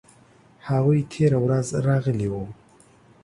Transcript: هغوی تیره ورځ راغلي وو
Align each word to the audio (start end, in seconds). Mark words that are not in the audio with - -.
هغوی 0.67 0.99
تیره 1.11 1.37
ورځ 1.45 1.67
راغلي 1.87 2.27
وو 2.29 2.43